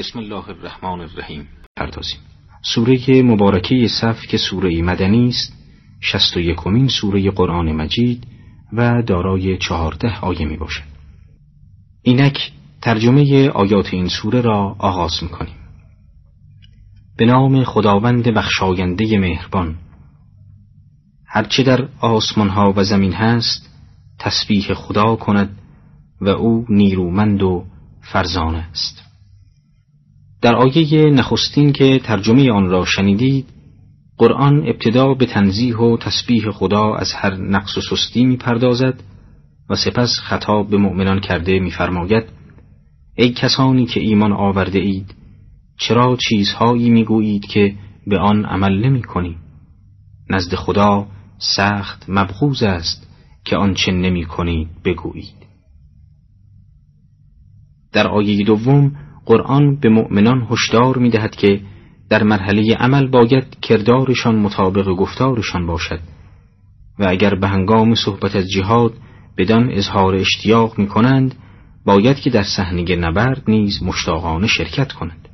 [0.00, 1.48] بسم الله الرحمن الرحیم.
[1.76, 2.20] پردازیم.
[2.74, 5.52] سوره مبارکه صف که سوره مدنی است
[6.00, 8.26] شست و یکمین سوره قرآن مجید
[8.72, 10.82] و دارای چهارده آیه می باشد.
[12.02, 12.52] اینک
[12.82, 15.56] ترجمه آیات این سوره را آغاز می کنیم.
[17.16, 19.76] به نام خداوند بخشاینده مهربان.
[21.26, 23.70] هرچه در آسمانها و زمین هست
[24.18, 25.58] تسبیح خدا کند
[26.20, 27.64] و او نیرومند و
[28.00, 29.09] فرزان است.
[30.42, 33.46] در آیه نخستین که ترجمه آن را شنیدید
[34.18, 39.02] قرآن ابتدا به تنزیح و تسبیح خدا از هر نقص و سستی می پردازد
[39.70, 42.24] و سپس خطاب به مؤمنان کرده میفرماید
[43.14, 45.14] ای کسانی که ایمان آورده اید
[45.78, 47.74] چرا چیزهایی می‌گویید که
[48.06, 49.36] به آن عمل نمی کنی؟
[50.30, 51.06] نزد خدا
[51.38, 53.10] سخت مبغوز است
[53.44, 55.40] که آنچه نمی کنید بگویید
[57.92, 58.96] در آیه دوم
[59.30, 61.60] قرآن به مؤمنان هشدار می دهد که
[62.08, 66.00] در مرحله عمل باید کردارشان مطابق گفتارشان باشد
[66.98, 68.92] و اگر به هنگام صحبت از جهاد
[69.38, 71.34] بدان اظهار اشتیاق می کنند
[71.84, 75.28] باید که در صحنه نبرد نیز مشتاقانه شرکت کنند.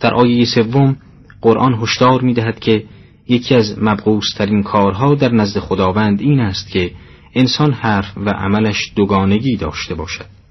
[0.00, 0.96] در آیه سوم
[1.40, 2.84] قرآن هشدار می دهد که
[3.28, 6.90] یکی از مبغوسترین کارها در نزد خداوند این است که
[7.34, 10.41] انسان حرف و عملش دوگانگی داشته باشد.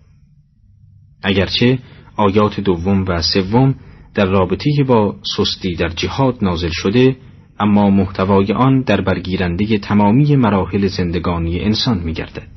[1.24, 1.80] اگرچه
[2.18, 3.76] آیات دوم و سوم
[4.16, 7.16] در رابطه با سستی در جهاد نازل شده
[7.60, 12.48] اما محتوای آن در برگیرنده تمامی مراحل زندگانی انسان می گردد.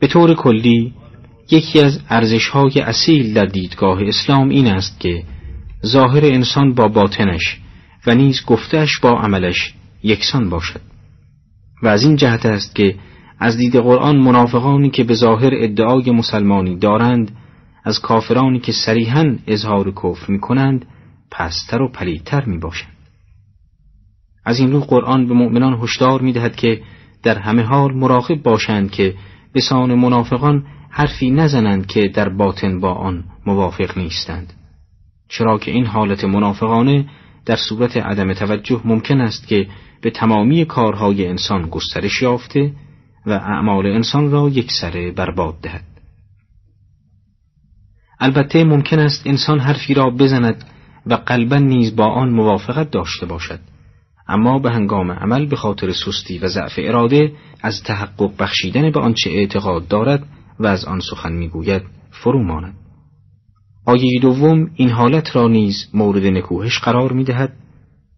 [0.00, 0.92] به طور کلی
[1.50, 5.24] یکی از ارزشهای اصیل در دیدگاه اسلام این است که
[5.86, 7.60] ظاهر انسان با باطنش
[8.06, 10.80] و نیز گفتش با عملش یکسان باشد
[11.82, 12.94] و از این جهت است که
[13.44, 17.30] از دید قرآن منافقانی که به ظاهر ادعای مسلمانی دارند
[17.84, 20.86] از کافرانی که صریحا اظهار کفر می کنند
[21.30, 22.96] پستر و پلیدتر می باشند.
[24.44, 26.80] از این رو قرآن به مؤمنان هشدار می دهد که
[27.22, 29.14] در همه حال مراقب باشند که
[29.52, 34.52] به سان منافقان حرفی نزنند که در باطن با آن موافق نیستند
[35.28, 37.06] چرا که این حالت منافقانه
[37.46, 39.68] در صورت عدم توجه ممکن است که
[40.00, 42.72] به تمامی کارهای انسان گسترش یافته
[43.26, 45.84] و اعمال انسان را یک سره برباد دهد.
[48.20, 50.64] البته ممکن است انسان حرفی را بزند
[51.06, 53.60] و قلبا نیز با آن موافقت داشته باشد.
[54.28, 59.30] اما به هنگام عمل به خاطر سستی و ضعف اراده از تحقق بخشیدن به آنچه
[59.30, 60.26] اعتقاد دارد
[60.60, 62.74] و از آن سخن می‌گوید فرو ماند.
[63.86, 67.52] آیه دوم این حالت را نیز مورد نکوهش قرار می دهد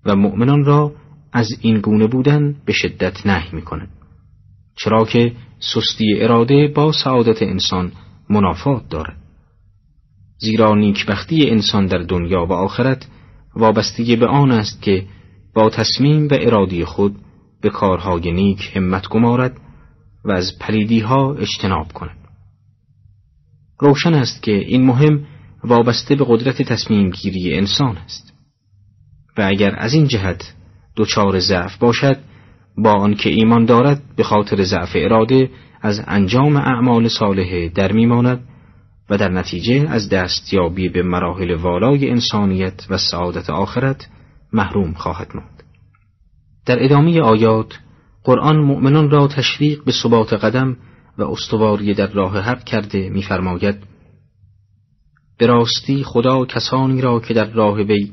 [0.05, 0.93] و مؤمنان را
[1.33, 3.89] از این گونه بودن به شدت نهی می کند.
[4.77, 7.93] چرا که سستی اراده با سعادت انسان
[8.31, 9.17] منافات دارد.
[10.39, 13.07] زیرا نیکبختی انسان در دنیا و آخرت
[13.57, 15.07] وابستگی به آن است که
[15.55, 17.17] با تصمیم و ارادی خود
[17.61, 19.61] به کارهای نیک همت گمارد
[20.25, 22.17] و از پلیدیها اجتناب کند.
[23.79, 25.27] روشن است که این مهم
[25.65, 28.33] وابسته به قدرت تصمیم گیری انسان است
[29.39, 30.55] و اگر از این جهت
[30.97, 32.19] دچار ضعف باشد
[32.79, 35.51] با آنکه ایمان دارد به خاطر ضعف اراده
[35.83, 38.41] از انجام اعمال صالحه در میماند
[39.11, 44.09] و در نتیجه از دستیابی به مراحل والای انسانیت و سعادت آخرت
[44.53, 45.63] محروم خواهد ماند.
[46.67, 47.79] در ادامه آیات
[48.25, 50.77] قرآن مؤمنان را تشویق به ثبات قدم
[51.19, 53.77] و استواری در راه حق کرده می‌فرماید
[55.39, 58.13] به راستی خدا کسانی را که در راه وی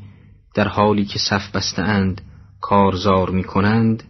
[0.56, 2.22] در حالی که صف بستهاند
[2.62, 4.04] کارزار می کنند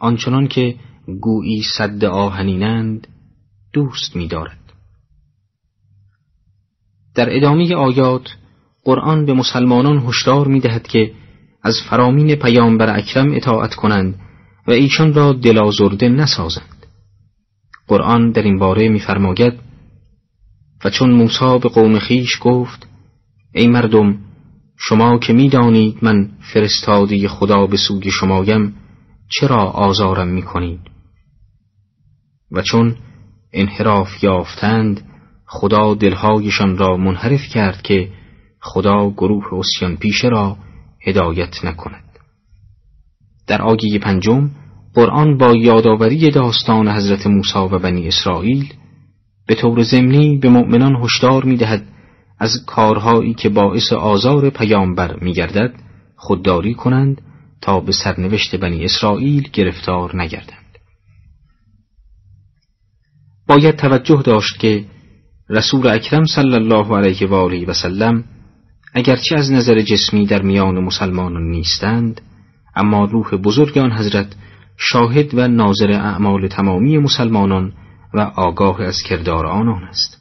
[0.00, 0.74] آنچنان که
[1.20, 3.08] گویی صد آهنینند
[3.72, 4.58] دوست می دارد.
[7.14, 8.28] در ادامه آیات
[8.84, 11.12] قرآن به مسلمانان هشدار می دهد که
[11.62, 14.14] از فرامین پیامبر اکرم اطاعت کنند
[14.66, 16.86] و ایشان را دلازرده نسازند.
[17.88, 19.54] قرآن در این باره می‌فرماید
[20.84, 22.88] و چون موسی به قوم خیش گفت
[23.54, 24.18] ای مردم
[24.76, 28.74] شما که می‌دانید من فرستادی خدا به سوی شمایم
[29.30, 30.80] چرا آزارم می‌کنید
[32.52, 32.96] و چون
[33.52, 35.00] انحراف یافتند
[35.46, 38.08] خدا دلهایشان را منحرف کرد که
[38.60, 40.56] خدا گروه اسیان پیشه را
[41.06, 42.04] هدایت نکند.
[43.46, 44.50] در آیه پنجم
[44.94, 48.72] قرآن با یادآوری داستان حضرت موسی و بنی اسرائیل
[49.46, 51.86] به طور ضمنی به مؤمنان هشدار می‌دهد
[52.38, 55.74] از کارهایی که باعث آزار پیامبر میگردد
[56.16, 57.22] خودداری کنند
[57.62, 60.78] تا به سرنوشت بنی اسرائیل گرفتار نگردند.
[63.46, 64.84] باید توجه داشت که
[65.48, 68.24] رسول اکرم صلی الله علیه و آله و سلم
[68.94, 72.20] اگرچه از نظر جسمی در میان مسلمانان نیستند
[72.76, 74.36] اما روح بزرگ آن حضرت
[74.76, 77.72] شاهد و ناظر اعمال تمامی مسلمانان
[78.14, 80.18] و آگاه از کردار آنان است.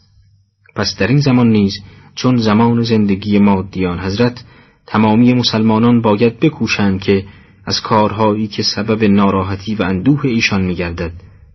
[0.76, 1.74] پس در این زمان نیز
[2.16, 4.44] چون زمان زندگی مادیان حضرت
[4.88, 7.26] تمامی مسلمانان باید بکوشند که
[7.66, 11.12] از کارهایی که سبب ناراحتی و اندوه ایشان میگردد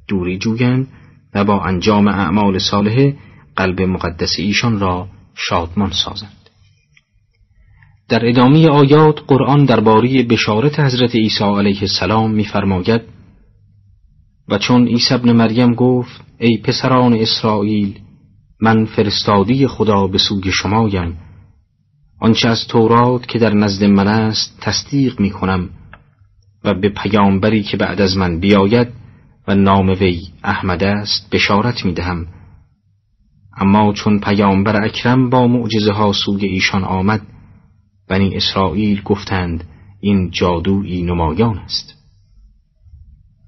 [0.08, 0.88] دوری جویند
[1.34, 3.16] و با انجام اعمال صالحه
[3.56, 6.44] قلب مقدس ایشان را شادمان سازند.
[8.08, 13.00] در ادامه آیات قرآن درباره بشارت حضرت عیسی علیه السلام می‌فرماید
[14.48, 17.98] و چون عیسی ابن مریم گفت ای پسران اسرائیل
[18.60, 21.18] من فرستادی خدا به سوی شمایم
[22.20, 25.70] آنچه از تورات که در نزد من است تصدیق می کنم
[26.64, 28.88] و به پیامبری که بعد از من بیاید
[29.48, 32.26] و نام وی احمد است بشارت می دهم
[33.56, 37.20] اما چون پیامبر اکرم با معجزه ها سوی ایشان آمد
[38.08, 39.64] بنی اسرائیل گفتند
[40.00, 41.94] این جادویی نمایان است.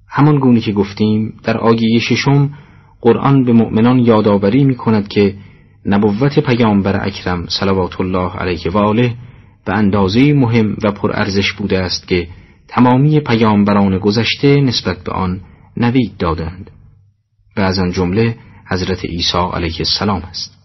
[0.08, 2.50] همان گونه که گفتیم در آیه ششم
[3.00, 5.34] قرآن به مؤمنان یادآوری می کند که
[5.86, 9.14] نبوت پیامبر اکرم صلوات الله علیه و آله
[9.66, 12.28] به اندازه مهم و پرارزش بوده است که
[12.68, 15.40] تمامی پیامبران گذشته نسبت به آن
[15.76, 16.70] نوید دادند.
[17.56, 18.36] و از آن جمله
[18.68, 20.58] حضرت عیسی علیه السلام است.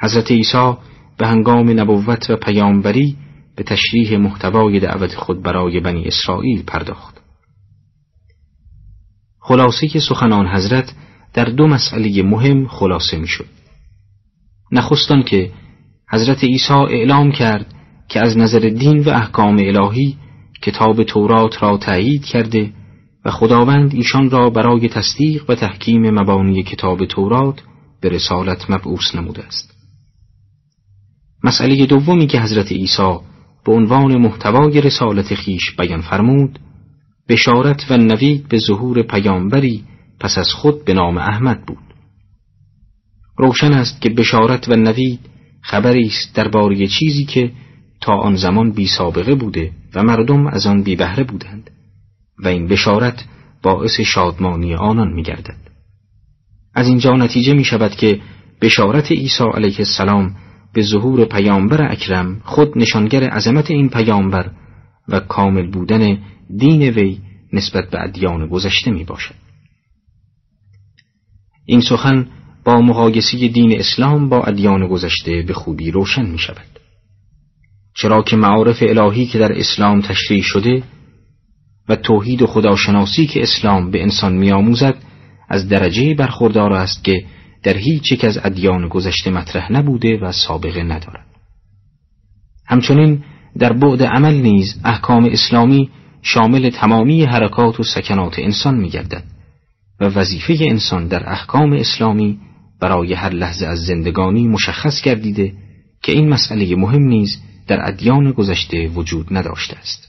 [0.00, 0.72] حضرت عیسی
[1.18, 3.16] به هنگام نبوت و پیامبری
[3.56, 7.20] به تشریح محتوای دعوت خود برای بنی اسرائیل پرداخت.
[9.40, 10.92] خلاصه سخنان حضرت
[11.34, 13.46] در دو مسئله مهم خلاصه می شد.
[14.78, 15.50] نخستان که
[16.10, 17.74] حضرت عیسی اعلام کرد
[18.08, 20.16] که از نظر دین و احکام الهی
[20.62, 22.72] کتاب تورات را تایید کرده
[23.24, 27.62] و خداوند ایشان را برای تصدیق و تحکیم مبانی کتاب تورات
[28.00, 29.72] به رسالت مبعوث نموده است.
[31.44, 33.18] مسئله دومی که حضرت عیسی
[33.64, 36.58] به عنوان محتوای رسالت خیش بیان فرمود
[37.28, 39.84] بشارت و نوید به ظهور پیامبری
[40.20, 41.85] پس از خود به نام احمد بود
[43.38, 45.20] روشن است که بشارت و نوید
[45.62, 47.52] خبری است درباره چیزی که
[48.00, 51.70] تا آن زمان بی سابقه بوده و مردم از آن بی بهره بودند
[52.38, 53.24] و این بشارت
[53.62, 55.56] باعث شادمانی آنان می گردد.
[56.74, 58.20] از اینجا نتیجه می شود که
[58.60, 60.36] بشارت عیسی علیه السلام
[60.72, 64.50] به ظهور پیامبر اکرم خود نشانگر عظمت این پیامبر
[65.08, 66.18] و کامل بودن
[66.56, 67.18] دین وی
[67.52, 69.34] نسبت به ادیان گذشته می باشد.
[71.66, 72.28] این سخن
[72.66, 76.80] با مقایسه دین اسلام با ادیان گذشته به خوبی روشن می شود.
[77.94, 80.82] چرا که معارف الهی که در اسلام تشریح شده
[81.88, 84.94] و توحید و خداشناسی که اسلام به انسان میآموزد
[85.48, 87.24] از درجه برخوردار است که
[87.62, 91.26] در هیچ یک از ادیان گذشته مطرح نبوده و سابقه ندارد.
[92.66, 93.24] همچنین
[93.58, 95.90] در بعد عمل نیز احکام اسلامی
[96.22, 99.24] شامل تمامی حرکات و سکنات انسان می گردد
[100.00, 102.38] و وظیفه انسان در احکام اسلامی
[102.80, 105.52] برای هر لحظه از زندگانی مشخص گردیده
[106.02, 110.08] که این مسئله مهم نیز در ادیان گذشته وجود نداشته است.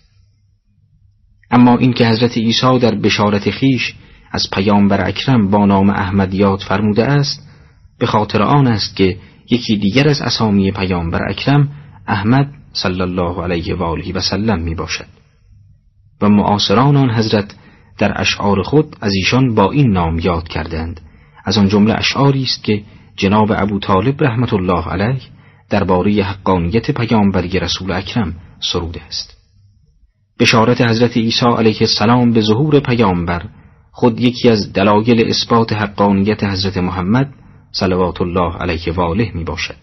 [1.51, 3.95] اما اینکه حضرت عیسی در بشارت خیش
[4.31, 7.47] از پیامبر اکرم با نام احمد یاد فرموده است
[7.99, 9.17] به خاطر آن است که
[9.51, 11.69] یکی دیگر از اسامی پیامبر اکرم
[12.07, 15.07] احمد صلی الله علیه و آله و سلم می باشد
[16.21, 17.55] و معاصران آن حضرت
[17.97, 21.01] در اشعار خود از ایشان با این نام یاد کردند
[21.47, 22.83] از آن جمله اشعاری است که
[23.15, 25.21] جناب ابو طالب رحمت الله علیه
[25.69, 28.35] درباره حقانیت پیامبری رسول اکرم
[28.71, 29.37] سروده است.
[30.39, 33.45] بشارت حضرت عیسی علیه السلام به ظهور پیامبر
[33.91, 37.33] خود یکی از دلایل اثبات حقانیت حضرت محمد
[37.71, 39.75] صلوات الله علیه و آله می باشد.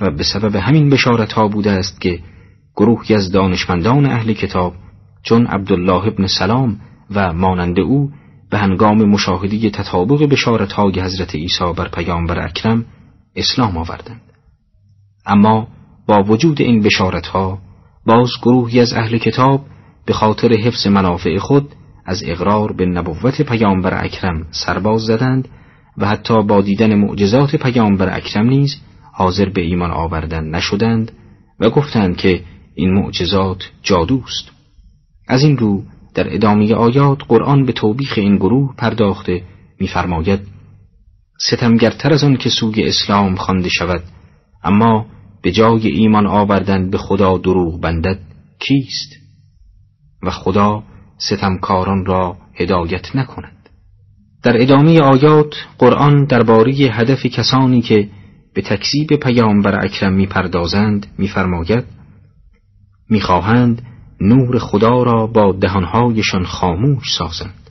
[0.00, 2.20] و به سبب همین بشارت ها بوده است که
[2.76, 4.74] گروهی از دانشمندان اهل کتاب
[5.22, 6.80] چون عبدالله ابن سلام
[7.10, 8.10] و مانند او
[8.50, 12.84] به هنگام مشاهده تطابق بشارت های حضرت عیسی بر پیامبر اکرم
[13.36, 14.20] اسلام آوردند.
[15.26, 15.68] اما
[16.06, 17.58] با وجود این بشارت ها
[18.06, 19.66] باز گروهی از اهل کتاب
[20.06, 21.74] به خاطر حفظ منافع خود
[22.06, 25.48] از اقرار به نبوت پیامبر اکرم سرباز زدند
[25.98, 28.76] و حتی با دیدن معجزات پیامبر اکرم نیز
[29.12, 31.12] حاضر به ایمان آوردن نشدند
[31.60, 34.50] و گفتند که این معجزات جادوست.
[35.28, 35.82] از این رو
[36.14, 39.42] در ادامه آیات قرآن به توبیخ این گروه پرداخته
[39.80, 40.40] می‌فرماید
[41.38, 44.02] ستمگرتر از آن که سوی اسلام خوانده شود
[44.64, 45.06] اما
[45.42, 48.18] به جای ایمان آوردن به خدا دروغ بندد
[48.58, 49.12] کیست؟
[50.22, 50.82] و خدا
[51.18, 53.68] ستمکاران را هدایت نکند.
[54.42, 58.08] در ادامه آیات قرآن درباره هدف کسانی که
[58.54, 61.84] به تکذیب پیامبر اکرم می‌پردازند میفرماید
[63.10, 63.82] می‌خواهند
[64.20, 67.70] نور خدا را با دهانهایشان خاموش سازند.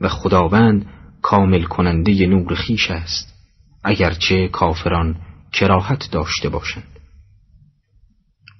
[0.00, 0.86] و خداوند
[1.22, 3.34] کامل کننده نور خیش است
[3.84, 5.16] اگرچه کافران
[5.52, 6.98] کراهت داشته باشند.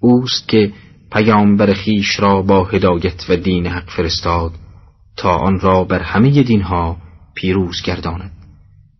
[0.01, 0.73] اوست که
[1.13, 4.53] پیامبر خیش را با هدایت و دین حق فرستاد
[5.17, 6.97] تا آن را بر همه دینها
[7.35, 8.33] پیروز گرداند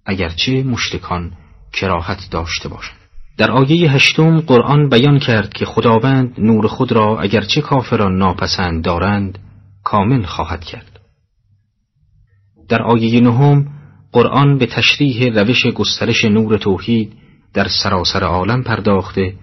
[0.07, 1.33] اگرچه مشتکان
[1.73, 3.04] کراهت داشته باشند.
[3.37, 9.39] در آیه هشتم قرآن بیان کرد که خداوند نور خود را اگرچه کافران ناپسند دارند
[9.85, 11.01] کامل خواهد کرد.
[12.69, 13.67] در آیه نهم
[14.13, 17.13] قرآن به تشریح روش گسترش نور توحید
[17.55, 19.35] در سراسر عالم پرداخته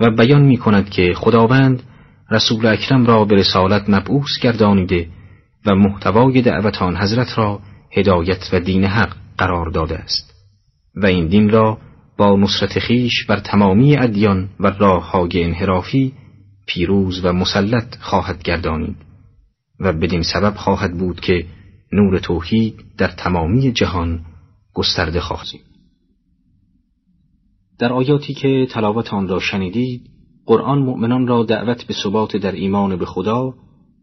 [0.00, 1.82] و بیان می کند که خداوند
[2.30, 5.08] رسول اکرم را به رسالت مبعوث گردانیده
[5.66, 7.60] و محتوای دعوت آن حضرت را
[7.92, 10.34] هدایت و دین حق قرار داده است
[10.94, 11.78] و این دین را
[12.18, 16.12] با نصرت خیش بر تمامی ادیان و راه های انحرافی
[16.66, 18.96] پیروز و مسلط خواهد گردانید
[19.80, 21.46] و بدین سبب خواهد بود که
[21.92, 24.20] نور توحید در تمامی جهان
[24.74, 25.46] گسترده خواهد
[27.78, 30.10] در آیاتی که تلاوت آن را شنیدید
[30.46, 33.54] قرآن مؤمنان را دعوت به ثبات در ایمان به خدا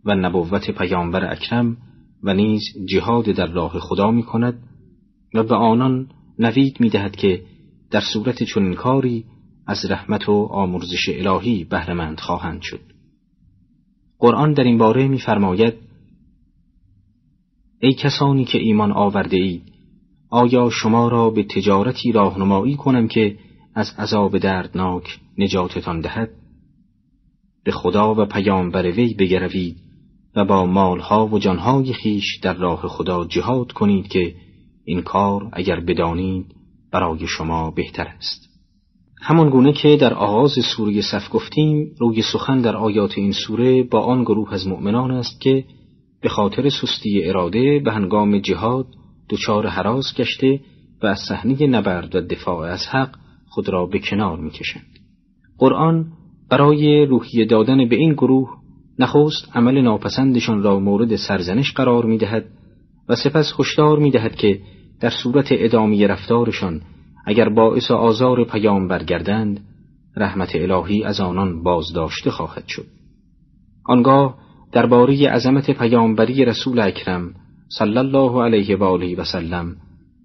[0.05, 1.77] و نبوت پیامبر اکرم
[2.23, 4.63] و نیز جهاد در راه خدا می کند
[5.33, 7.43] و به آنان نوید می دهد که
[7.93, 9.25] در صورت چنین کاری
[9.67, 12.79] از رحمت و آمرزش الهی بهرهمند خواهند شد.
[14.19, 15.73] قرآن در این باره می‌فرماید
[17.79, 19.73] ای کسانی که ایمان آورده اید
[20.29, 23.37] آیا شما را به تجارتی راهنمایی کنم که
[23.75, 26.29] از عذاب دردناک نجاتتان دهد؟
[27.63, 29.77] به خدا و پیامبر وی بگروید
[30.35, 34.35] و با مالها و جانهای خیش در راه خدا جهاد کنید که
[34.85, 36.62] این کار اگر بدانید
[36.93, 38.49] برای شما بهتر است.
[39.21, 43.99] همان گونه که در آغاز سوره صف گفتیم روی سخن در آیات این سوره با
[43.99, 45.65] آن گروه از مؤمنان است که
[46.21, 48.85] به خاطر سستی اراده به هنگام جهاد
[49.29, 50.59] دچار حراس گشته
[51.03, 53.15] و از صحنه نبرد و دفاع از حق
[53.49, 54.99] خود را به کنار می‌کشند.
[55.57, 56.05] قرآن
[56.49, 58.49] برای روحیه دادن به این گروه
[58.99, 62.45] نخست عمل ناپسندشان را مورد سرزنش قرار می‌دهد
[63.09, 64.61] و سپس هشدار می‌دهد که
[65.03, 66.81] در صورت ادامه رفتارشان
[67.25, 69.59] اگر باعث آزار پیام برگردند
[70.17, 72.85] رحمت الهی از آنان بازداشته خواهد شد.
[73.85, 74.37] آنگاه
[74.71, 77.33] درباره عظمت پیامبری رسول اکرم
[77.77, 79.75] صلی الله علیه و آله و سلم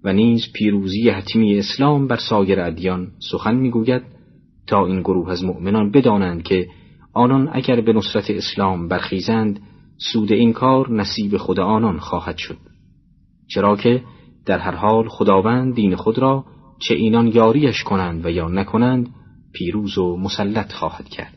[0.03, 4.01] و نیز پیروزی حتمی اسلام بر سایر ادیان سخن می‌گوید
[4.67, 6.67] تا این گروه از مؤمنان بدانند که
[7.13, 9.59] آنان اگر به نصرت اسلام برخیزند
[10.13, 12.57] سود این کار نصیب خود آنان خواهد شد.
[13.47, 14.03] چرا که
[14.49, 16.45] در هر حال خداوند دین خود را
[16.79, 19.07] چه اینان یاریش کنند و یا نکنند
[19.53, 21.33] پیروز و مسلط خواهد کرد.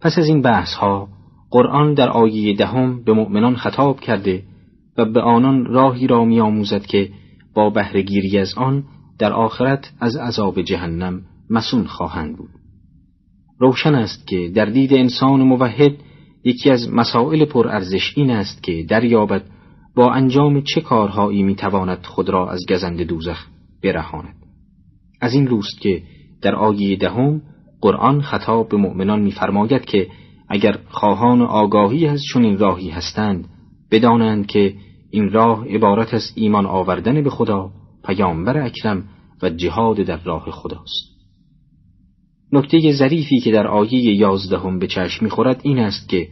[0.00, 1.08] پس از این بحث ها
[1.50, 4.42] قرآن در آیه دهم به مؤمنان خطاب کرده
[4.98, 7.10] و به آنان راهی را میآموزد که
[7.54, 8.84] با بهرهگیری از آن
[9.18, 12.50] در آخرت از عذاب جهنم مسون خواهند بود.
[13.58, 15.92] روشن است که در دید انسان موحد
[16.44, 19.42] یکی از مسائل پرارزش این است که دریابد
[19.96, 23.46] با انجام چه کارهایی می‌تواند خود را از گزند دوزخ
[23.82, 24.34] برهاند؟
[25.20, 26.02] از این روست که
[26.42, 27.42] در آیه دهم
[27.80, 30.08] قرآن خطاب به مؤمنان میفرماید که
[30.48, 33.48] اگر خواهان آگاهی از چنین راهی هستند
[33.90, 34.74] بدانند که
[35.10, 37.70] این راه عبارت از ایمان آوردن به خدا
[38.04, 39.04] پیامبر اکرم
[39.42, 41.16] و جهاد در راه خداست.
[42.52, 46.28] نکته ظریفی که در آیه یازدهم به چشم می‌خورد این است که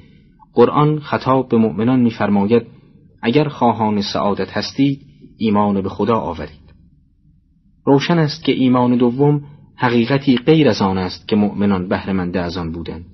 [0.54, 2.66] قرآن خطاب به مؤمنان میفرماید
[3.25, 5.00] اگر خواهان سعادت هستید
[5.37, 6.75] ایمان به خدا آورید.
[7.85, 9.45] روشن است که ایمان دوم
[9.76, 13.04] حقیقتی غیر از آن است که مؤمنان بهرهمنده از آن بودند.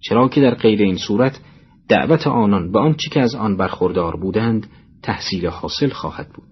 [0.00, 1.40] چرا که در غیر این صورت
[1.88, 4.66] دعوت آنان به آنچه که از آن برخوردار بودند
[5.02, 6.48] تحصیل حاصل خواهد بود.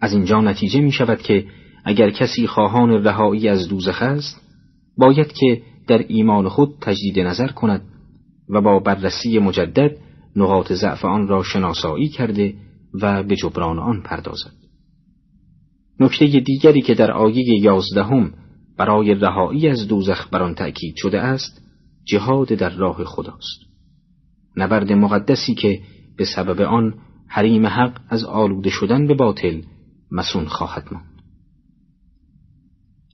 [0.00, 1.46] از اینجا نتیجه می شود که
[1.84, 4.40] اگر کسی خواهان رهایی از دوزخ است
[4.96, 7.82] باید که در ایمان خود تجدید نظر کند
[8.48, 12.54] و با بررسی مجدد نقاط ضعف آن را شناسایی کرده
[12.94, 14.52] و به جبران آن پردازد.
[16.00, 18.32] نکته دیگری که در آیه یازدهم
[18.78, 21.62] برای رهایی از دوزخ بر آن تأکید شده است
[22.04, 23.60] جهاد در راه خداست.
[24.56, 25.80] نبرد مقدسی که
[26.16, 26.94] به سبب آن
[27.28, 29.62] حریم حق از آلوده شدن به باطل
[30.12, 31.22] مسون خواهد ماند.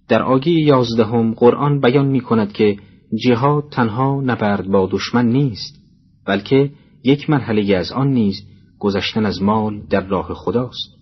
[0.08, 2.76] در آیه یازدهم قرآن بیان می کند که
[3.24, 5.76] جهاد تنها نبرد با دشمن نیست
[6.26, 6.70] بلکه
[7.06, 8.42] یک مرحله از آن نیز
[8.78, 10.96] گذشتن از مال در راه خداست.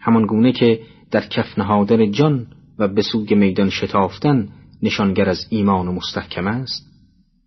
[0.00, 2.46] همان گونه که در کف نهادن جان
[2.78, 4.48] و به سوی میدان شتافتن
[4.82, 6.86] نشانگر از ایمان و مستحکم است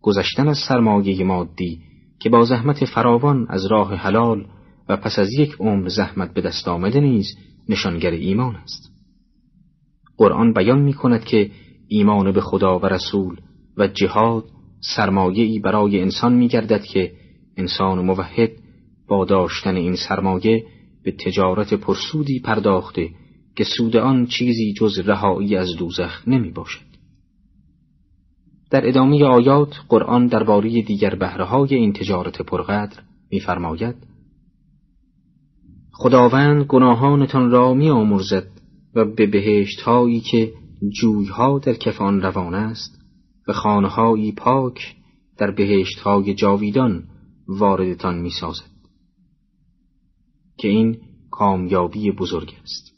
[0.02, 1.80] گذشتن از سرمایه مادی
[2.20, 4.46] که با زحمت فراوان از راه حلال
[4.90, 7.28] و پس از یک عمر زحمت به دست آمده نیز
[7.70, 8.92] نشانگر ایمان است.
[10.18, 11.52] قرآن بیان می کند که
[11.88, 13.38] ایمان به خدا و رسول
[13.78, 14.44] و جهاد
[14.96, 17.12] سرمایه‌ای برای انسان می گردد که
[17.58, 18.52] انسان موحد
[19.08, 20.66] با داشتن این سرمایه
[21.04, 23.10] به تجارت پرسودی پرداخته
[23.56, 26.90] که سود آن چیزی جز رهایی از دوزخ نمی باشد.
[28.72, 33.00] در ادامه آیات قرآن درباره دیگر بهرههای این تجارت پرقدر
[33.32, 33.96] می‌فرماید
[35.92, 38.48] خداوند گناهانتان را می آمرزد
[38.96, 40.54] و به بهشت هایی که
[41.02, 43.00] جویها در کف روان است
[43.48, 44.96] و خانههایی پاک
[45.38, 47.04] در بهشت های جاویدان
[47.50, 48.70] واردتان می سازد.
[50.58, 50.98] که این
[51.32, 52.94] کامیابی بزرگ است.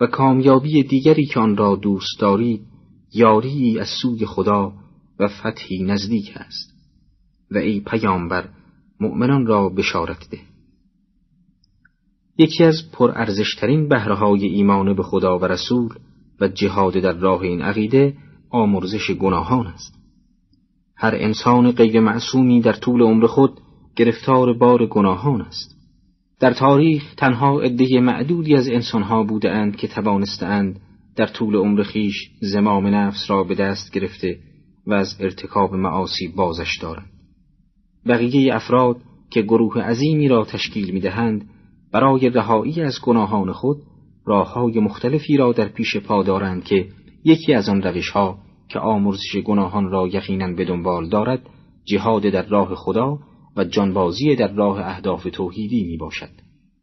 [0.00, 2.66] و کامیابی دیگری که آن را دوست دارید
[3.14, 4.72] یاری از سوی خدا
[5.18, 6.72] و فتحی نزدیک است.
[7.50, 8.48] و ای پیامبر
[9.00, 10.40] مؤمنان را بشارت ده.
[12.38, 15.94] یکی از پرارزشترین بهرههای ایمان به خدا و رسول
[16.40, 18.16] و جهاد در راه این عقیده
[18.50, 20.01] آمرزش گناهان است.
[20.96, 23.60] هر انسان غیر معصومی در طول عمر خود
[23.96, 25.76] گرفتار بار گناهان است
[26.40, 30.80] در تاریخ تنها عده معدودی از انسانها بودند که توانستند
[31.16, 34.38] در طول عمر خیش زمام نفس را به دست گرفته
[34.86, 37.10] و از ارتکاب معاصی بازش دارند.
[38.06, 38.96] بقیه افراد
[39.30, 41.50] که گروه عظیمی را تشکیل می دهند
[41.92, 43.76] برای رهایی از گناهان خود
[44.26, 46.88] راه های مختلفی را در پیش پا دارند که
[47.24, 48.38] یکی از آن روش ها
[48.72, 51.42] که آمرزش گناهان را یقینا به دنبال دارد
[51.84, 53.18] جهاد در راه خدا
[53.56, 56.30] و جانبازی در راه اهداف توحیدی می باشد.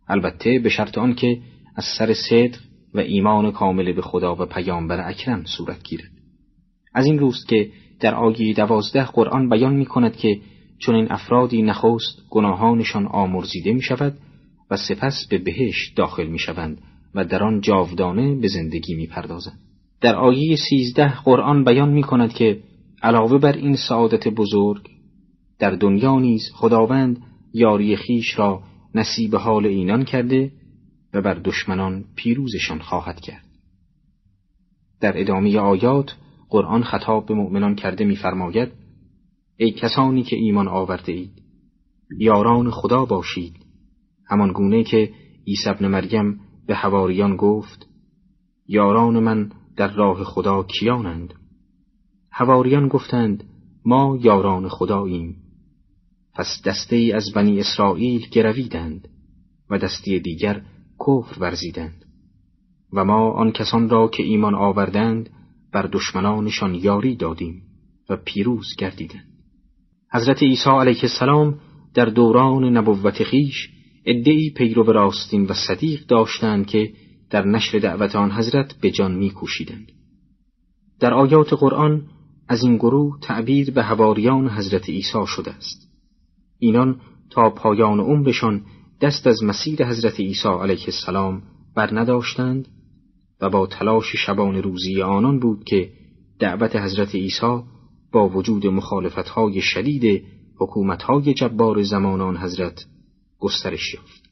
[0.07, 1.41] البته به شرط آنکه
[1.75, 2.57] از سر صدق
[2.93, 6.11] و ایمان کامل به خدا و پیامبر اکرم صورت گیرد.
[6.93, 10.39] از این روست که در آیه دوازده قرآن بیان می کند که
[10.79, 14.17] چون این افرادی نخست گناهانشان آمرزیده می شود
[14.71, 16.81] و سپس به بهشت داخل می شوند
[17.15, 19.68] و در آن جاودانه به زندگی می پردازند.
[20.01, 22.63] در آیه سیزده قرآن بیان می کند که
[23.01, 24.89] علاوه بر این سعادت بزرگ
[25.59, 27.21] در دنیا نیز خداوند
[27.53, 28.63] یاری خیش را
[28.95, 30.51] نصیب حال اینان کرده
[31.13, 33.45] و بر دشمنان پیروزشان خواهد کرد.
[35.01, 36.15] در ادامه آیات
[36.49, 38.69] قرآن خطاب به مؤمنان کرده می‌فرماید
[39.57, 41.31] ای کسانی که ایمان آورده اید
[42.17, 43.55] یاران خدا باشید
[44.29, 45.11] همان گونه که
[45.47, 47.87] عیسی ابن مریم به حواریان گفت
[48.67, 51.33] یاران من در راه خدا کیانند؟
[52.31, 53.43] حواریان گفتند
[53.85, 55.35] ما یاران خداییم.
[56.33, 59.07] پس دسته ای از بنی اسرائیل گرویدند
[59.69, 60.61] و دسته دیگر
[60.99, 62.05] کفر ورزیدند.
[62.93, 65.29] و ما آن کسان را که ایمان آوردند
[65.73, 67.61] بر دشمنانشان یاری دادیم
[68.09, 69.29] و پیروز گردیدند.
[70.11, 71.59] حضرت عیسی علیه السلام
[71.93, 73.69] در دوران نبوت خیش
[74.05, 76.93] ادعی پیرو راستین و صدیق داشتند که
[77.29, 79.91] در نشر دعوت آن حضرت به جان میکوشیدند
[80.99, 82.07] در آیات قرآن
[82.47, 85.89] از این گروه تعبیر به هواریان حضرت عیسی شده است
[86.59, 88.65] اینان تا پایان عمرشان
[89.01, 91.41] دست از مسیر حضرت عیسی علیه السلام
[91.75, 92.67] بر نداشتند
[93.41, 95.91] و با تلاش شبان روزی آنان بود که
[96.39, 97.59] دعوت حضرت عیسی
[98.11, 100.25] با وجود مخالفتهای شدید
[100.57, 102.85] حکومتهای جبار زمانان حضرت
[103.39, 104.29] گسترش یافت.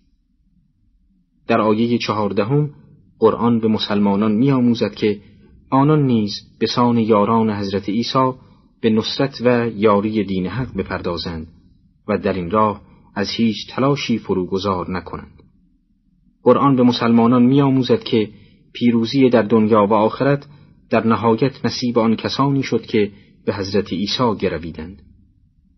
[1.47, 2.73] در آیه چهاردهم
[3.19, 5.19] قرآن به مسلمانان میآموزد که
[5.69, 8.31] آنان نیز به سان یاران حضرت عیسی
[8.81, 11.47] به نصرت و یاری دین حق بپردازند
[12.07, 12.81] و در این راه
[13.15, 15.43] از هیچ تلاشی فروگذار نکنند.
[16.43, 18.29] قرآن به مسلمانان میآموزد که
[18.73, 20.47] پیروزی در دنیا و آخرت
[20.89, 23.11] در نهایت نصیب آن کسانی شد که
[23.45, 25.01] به حضرت عیسی گرویدند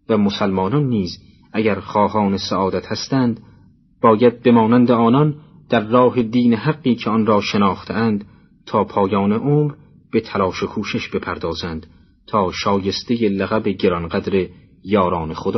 [0.10, 1.17] و مسلمانان نیز
[1.54, 3.39] اگر خواهان سعادت هستند
[4.02, 5.36] باید بمانند آنان
[5.70, 8.26] در راه دین حقی که آن را شناختند
[8.66, 9.74] تا پایان عمر
[10.12, 11.88] به تلاش کوشش بپردازند
[12.28, 14.48] تا شایسته لقب گرانقدر
[14.84, 15.50] یاران خدا.